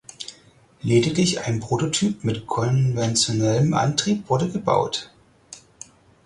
[0.81, 5.11] Lediglich ein Prototyp mit konventionellem Antrieb wurde gebaut.